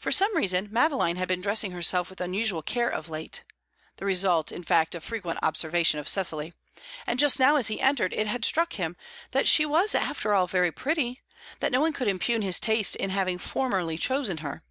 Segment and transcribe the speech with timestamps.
[0.00, 3.44] For some reason, Madeline had been dressing herself with unusual care of late
[3.98, 6.52] (the result, in fact, of frequent observation of Cecily),
[7.06, 8.96] and just now, as he entered, it had struck him
[9.30, 11.22] that she was after all very pretty,
[11.60, 14.64] that no one could impugn his taste in having formerly chosen her.